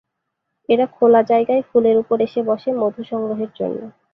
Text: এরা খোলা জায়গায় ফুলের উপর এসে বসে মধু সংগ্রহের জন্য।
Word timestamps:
এরা 0.69 0.85
খোলা 0.95 1.21
জায়গায় 1.23 1.63
ফুলের 1.69 1.95
উপর 1.97 2.17
এসে 2.27 2.41
বসে 2.49 2.69
মধু 2.81 3.01
সংগ্রহের 3.09 3.51
জন্য। 3.59 3.79